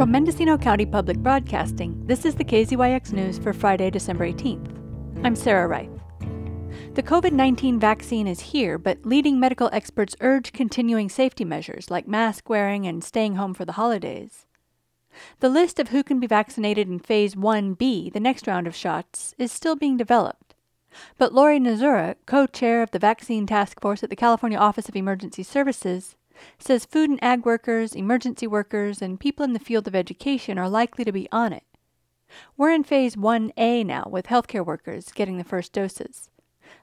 [0.00, 4.74] From Mendocino County Public Broadcasting, this is the KZYX News for Friday, December 18th.
[5.26, 5.90] I'm Sarah Reith.
[6.94, 12.08] The COVID 19 vaccine is here, but leading medical experts urge continuing safety measures like
[12.08, 14.46] mask wearing and staying home for the holidays.
[15.40, 19.34] The list of who can be vaccinated in Phase 1B, the next round of shots,
[19.36, 20.54] is still being developed.
[21.18, 24.96] But Lori Nezhura, co chair of the Vaccine Task Force at the California Office of
[24.96, 26.16] Emergency Services,
[26.58, 30.68] says food and ag workers, emergency workers, and people in the field of education are
[30.68, 31.64] likely to be on it.
[32.56, 36.30] We're in phase 1A now with healthcare workers getting the first doses.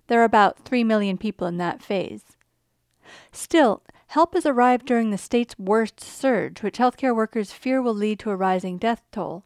[0.08, 2.38] There are about 3 million people in that phase.
[3.32, 8.20] Still, help has arrived during the state's worst surge, which healthcare workers fear will lead
[8.20, 9.46] to a rising death toll.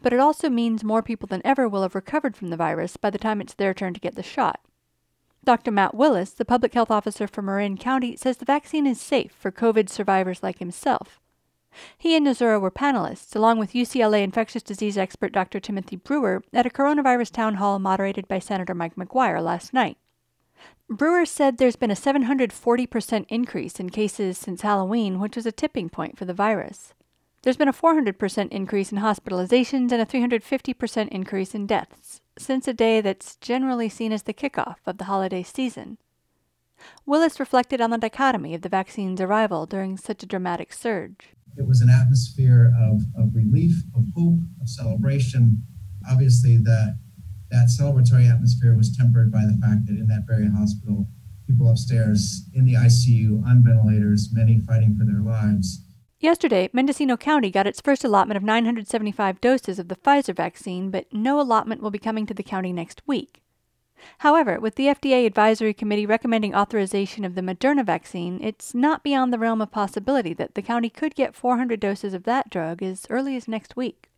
[0.00, 3.10] But it also means more people than ever will have recovered from the virus by
[3.10, 4.60] the time it's their turn to get the shot.
[5.48, 5.70] Dr.
[5.70, 9.50] Matt Willis, the public health officer for Marin County, says the vaccine is safe for
[9.50, 11.18] COVID survivors like himself.
[11.96, 15.58] He and Nezhura were panelists, along with UCLA infectious disease expert Dr.
[15.58, 19.96] Timothy Brewer, at a coronavirus town hall moderated by Senator Mike McGuire last night.
[20.90, 25.88] Brewer said there's been a 740% increase in cases since Halloween, which was a tipping
[25.88, 26.92] point for the virus.
[27.40, 32.72] There's been a 400% increase in hospitalizations and a 350% increase in deaths since a
[32.72, 35.98] day that's generally seen as the kickoff of the holiday season.
[37.06, 41.34] Willis reflected on the dichotomy of the vaccine's arrival during such a dramatic surge.
[41.56, 45.64] It was an atmosphere of, of relief, of hope, of celebration.
[46.08, 46.98] Obviously, that,
[47.50, 51.08] that celebratory atmosphere was tempered by the fact that in that very hospital,
[51.48, 55.82] people upstairs in the ICU, on ventilators, many fighting for their lives,
[56.20, 61.06] Yesterday, Mendocino County got its first allotment of 975 doses of the Pfizer vaccine, but
[61.12, 63.40] no allotment will be coming to the county next week.
[64.18, 69.32] However, with the FDA Advisory Committee recommending authorization of the Moderna vaccine, it's not beyond
[69.32, 73.06] the realm of possibility that the county could get 400 doses of that drug as
[73.10, 74.10] early as next week.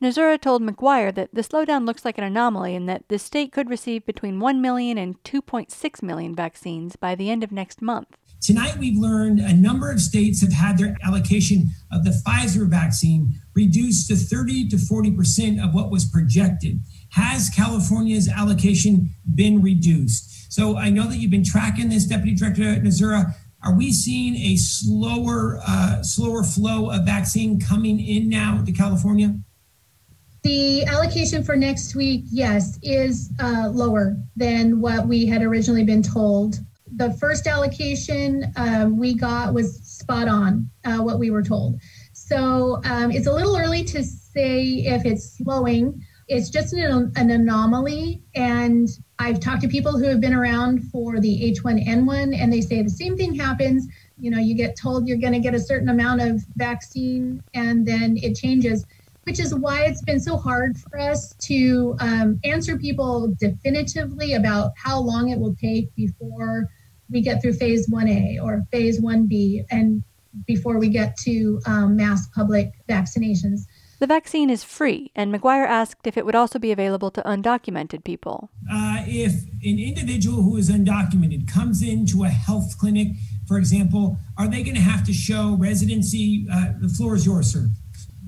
[0.00, 3.68] Nezhura told McGuire that the slowdown looks like an anomaly and that the state could
[3.68, 8.16] receive between 1 million and 2.6 million vaccines by the end of next month.
[8.40, 13.34] Tonight, we've learned a number of states have had their allocation of the Pfizer vaccine
[13.54, 16.80] reduced to 30 to 40% of what was projected.
[17.10, 20.52] Has California's allocation been reduced?
[20.52, 23.34] So I know that you've been tracking this, Deputy Director Nezhura.
[23.64, 29.34] Are we seeing a slower, uh, slower flow of vaccine coming in now to California?
[30.44, 36.02] The allocation for next week, yes, is uh, lower than what we had originally been
[36.02, 36.60] told
[36.98, 41.80] the first allocation um, we got was spot on uh, what we were told.
[42.12, 46.04] So um, it's a little early to say if it's slowing.
[46.26, 48.22] It's just an, an, anomaly.
[48.34, 48.88] And
[49.18, 52.90] I've talked to people who have been around for the H1N1, and they say the
[52.90, 53.86] same thing happens.
[54.18, 57.86] You know, you get told you're going to get a certain amount of vaccine, and
[57.86, 58.84] then it changes
[59.24, 64.72] which is why it's been so hard for us to um, answer people definitively about
[64.82, 66.66] how long it will take before
[67.10, 70.02] we get through phase 1A or phase 1B and
[70.46, 73.62] before we get to um, mass public vaccinations.
[73.98, 78.04] The vaccine is free, and McGuire asked if it would also be available to undocumented
[78.04, 78.48] people.
[78.70, 79.32] Uh, if
[79.64, 83.08] an individual who is undocumented comes into a health clinic,
[83.48, 86.46] for example, are they going to have to show residency?
[86.52, 87.70] Uh, the floor is yours, sir.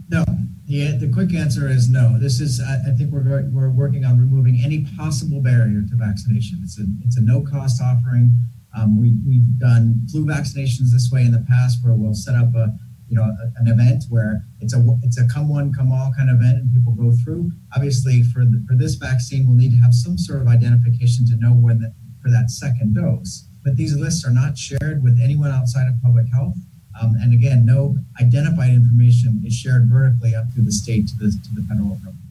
[0.09, 0.25] No.
[0.67, 2.19] The, the quick answer is no.
[2.19, 5.95] This is, I, I think we're, very, we're working on removing any possible barrier to
[5.95, 6.61] vaccination.
[6.65, 8.31] It's a, it's a no cost offering.
[8.77, 12.55] Um, we, we've done flu vaccinations this way in the past, where we'll set up
[12.55, 12.77] a
[13.09, 13.25] you know
[13.57, 16.73] an event where it's a it's a come one come all kind of event, and
[16.73, 17.51] people go through.
[17.75, 21.37] Obviously, for the, for this vaccine, we'll need to have some sort of identification to
[21.37, 21.93] know when the,
[22.23, 23.49] for that second dose.
[23.65, 26.57] But these lists are not shared with anyone outside of public health.
[27.01, 31.31] Um, and again, no identified information is shared vertically up through the state to the
[31.31, 32.30] to the federal government.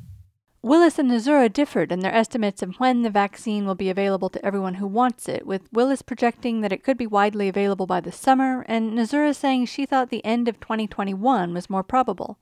[0.61, 4.45] Willis and Nezhura differed in their estimates of when the vaccine will be available to
[4.45, 8.11] everyone who wants it, with Willis projecting that it could be widely available by the
[8.11, 12.37] summer, and Nezhura saying she thought the end of 2021 was more probable.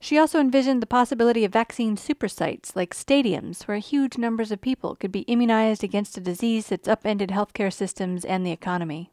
[0.00, 4.96] She also envisioned the possibility of vaccine supersites, like stadiums, where huge numbers of people
[4.96, 9.12] could be immunized against a disease that's upended healthcare systems and the economy.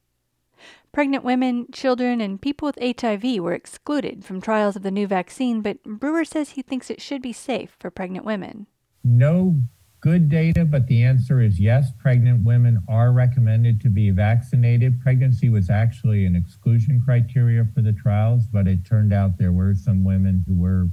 [0.91, 5.61] Pregnant women, children, and people with HIV were excluded from trials of the new vaccine,
[5.61, 8.67] but Brewer says he thinks it should be safe for pregnant women.
[9.03, 9.59] No
[10.05, 11.91] good data, but the answer is yes.
[11.99, 15.01] Pregnant women are recommended to be vaccinated.
[15.01, 19.73] Pregnancy was actually an exclusion criteria for the trials, but it turned out there were
[19.73, 20.89] some women who were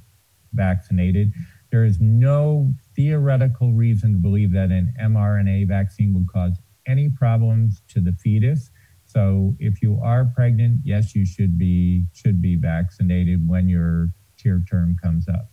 [0.55, 1.33] vaccinated.
[1.71, 7.83] There is no theoretical reason to believe that an mRNA vaccine would cause any problems
[7.89, 8.71] to the fetus.
[9.12, 14.64] So if you are pregnant, yes, you should be should be vaccinated when your tier
[14.69, 15.50] term comes up.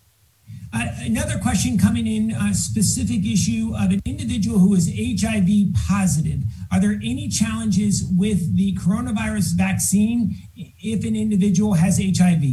[0.71, 6.43] Uh, another question coming in, a specific issue of an individual who is HIV positive.
[6.71, 12.43] Are there any challenges with the coronavirus vaccine if an individual has HIV?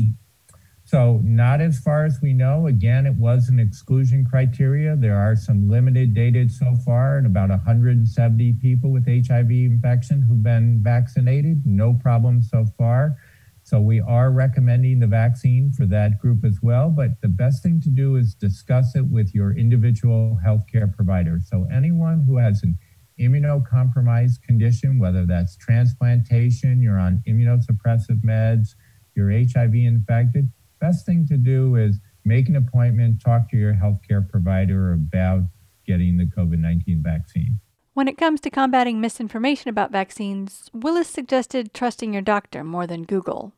[0.86, 2.68] So, not as far as we know.
[2.68, 4.94] Again, it was an exclusion criteria.
[4.94, 10.44] There are some limited data so far, and about 170 people with HIV infection who've
[10.44, 11.66] been vaccinated.
[11.66, 13.16] No problem so far.
[13.64, 16.88] So, we are recommending the vaccine for that group as well.
[16.90, 21.40] But the best thing to do is discuss it with your individual healthcare provider.
[21.44, 22.78] So, anyone who has an
[23.18, 28.76] immunocompromised condition, whether that's transplantation, you're on immunosuppressive meds,
[29.16, 30.52] you're HIV infected,
[30.86, 35.40] best thing to do is make an appointment, talk to your healthcare provider about
[35.86, 37.58] getting the COVID 19 vaccine.
[37.94, 43.04] When it comes to combating misinformation about vaccines, Willis suggested trusting your doctor more than
[43.04, 43.52] Google.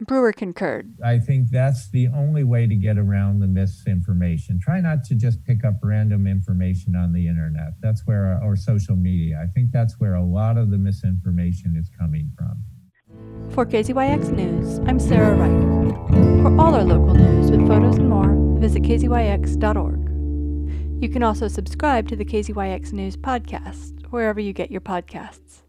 [0.00, 0.92] Brewer concurred.
[1.04, 4.58] I think that's the only way to get around the misinformation.
[4.60, 7.74] Try not to just pick up random information on the internet.
[7.80, 9.40] That's where, or social media.
[9.40, 12.64] I think that's where a lot of the misinformation is coming from.
[13.54, 15.73] For KZYX News, I'm Sarah Reith.
[16.44, 21.02] For all our local news with photos and more, visit kzyx.org.
[21.02, 25.62] You can also subscribe to the KZYX News podcast wherever you get your podcasts.